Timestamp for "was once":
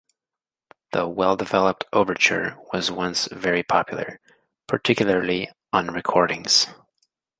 2.73-3.27